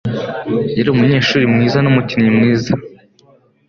[0.77, 2.73] Yari umunyeshuri mwiza n'umukinnyi mwiza.